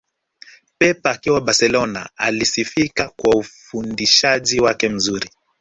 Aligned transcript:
Pep 0.77 1.03
akiwa 1.07 1.41
Barcelona 1.41 2.09
alisifika 2.17 3.09
kwa 3.17 3.35
ufundishaji 3.35 4.59
wake 4.59 4.89
mzuri 4.89 5.29